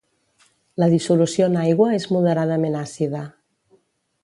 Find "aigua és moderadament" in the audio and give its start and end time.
1.65-2.79